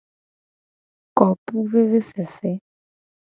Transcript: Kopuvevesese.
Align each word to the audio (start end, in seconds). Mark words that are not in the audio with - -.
Kopuvevesese. 1.17 2.51